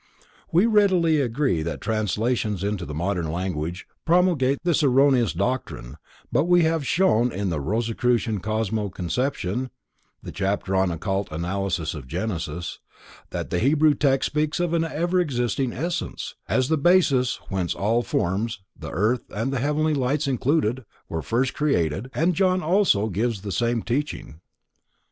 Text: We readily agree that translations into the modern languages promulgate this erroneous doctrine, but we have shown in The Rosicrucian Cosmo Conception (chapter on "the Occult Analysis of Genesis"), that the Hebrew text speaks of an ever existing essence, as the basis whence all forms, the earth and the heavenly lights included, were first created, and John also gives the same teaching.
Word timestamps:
We 0.51 0.65
readily 0.65 1.21
agree 1.21 1.61
that 1.61 1.79
translations 1.79 2.63
into 2.63 2.87
the 2.87 2.93
modern 2.95 3.31
languages 3.31 3.85
promulgate 4.03 4.57
this 4.63 4.81
erroneous 4.81 5.31
doctrine, 5.31 5.97
but 6.31 6.45
we 6.45 6.63
have 6.63 6.87
shown 6.87 7.31
in 7.31 7.51
The 7.51 7.59
Rosicrucian 7.61 8.39
Cosmo 8.39 8.89
Conception 8.89 9.69
(chapter 10.33 10.75
on 10.75 10.89
"the 10.89 10.95
Occult 10.95 11.31
Analysis 11.31 11.93
of 11.93 12.07
Genesis"), 12.07 12.79
that 13.29 13.51
the 13.51 13.59
Hebrew 13.59 13.93
text 13.93 14.25
speaks 14.25 14.59
of 14.59 14.73
an 14.73 14.83
ever 14.85 15.19
existing 15.19 15.71
essence, 15.71 16.33
as 16.49 16.67
the 16.69 16.77
basis 16.79 17.35
whence 17.49 17.75
all 17.75 18.01
forms, 18.01 18.59
the 18.75 18.89
earth 18.89 19.21
and 19.29 19.53
the 19.53 19.59
heavenly 19.59 19.93
lights 19.93 20.27
included, 20.27 20.83
were 21.09 21.21
first 21.21 21.53
created, 21.53 22.09
and 22.15 22.33
John 22.33 22.63
also 22.63 23.07
gives 23.07 23.41
the 23.43 23.51
same 23.51 23.83
teaching. 23.83 24.39